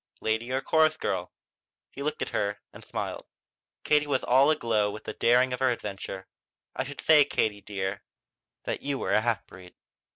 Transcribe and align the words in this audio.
"Lady 0.19 0.51
or 0.51 0.61
chorus 0.61 0.97
girl?" 0.97 1.31
He 1.91 2.01
looked 2.01 2.23
at 2.23 2.29
her 2.31 2.59
and 2.73 2.83
smiled. 2.83 3.27
Katie 3.83 4.07
was 4.07 4.23
all 4.23 4.49
aglow 4.49 4.89
with 4.89 5.03
the 5.03 5.13
daring 5.13 5.53
of 5.53 5.59
her 5.59 5.69
adventure. 5.69 6.25
"I 6.75 6.85
should 6.85 7.01
say, 7.01 7.23
Katie 7.23 7.61
dear, 7.61 8.01
that 8.63 8.81
you 8.81 8.97
were 8.97 9.11
a 9.13 9.21
half 9.21 9.45
breed." 9.45 9.75